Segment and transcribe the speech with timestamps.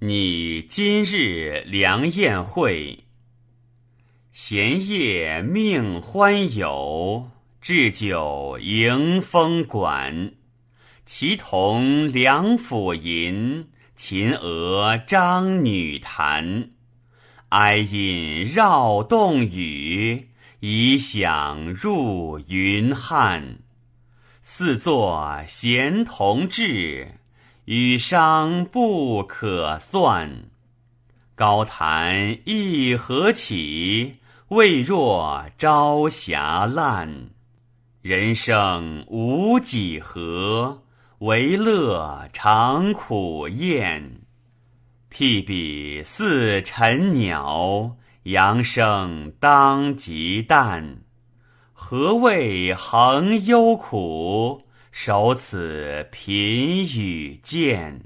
[0.00, 3.02] 拟今日良宴会。
[4.30, 10.34] 闲夜命欢友，置酒迎风馆。
[11.04, 16.70] 齐同梁甫吟，秦娥张女弹。
[17.48, 20.28] 哀饮绕洞宇，
[20.60, 23.58] 以响入云汉。
[24.42, 27.18] 四座贤同志，
[27.70, 30.44] 羽觞不可算。
[31.34, 34.16] 高谈亦何起？
[34.48, 37.28] 未若朝霞烂。
[38.00, 40.82] 人生无几何，
[41.18, 44.22] 为乐常苦厌。
[45.12, 51.02] 譬比似尘鸟，阳生当即淡。
[51.74, 54.62] 何谓恒忧苦？
[54.90, 58.00] 守此贫与贱。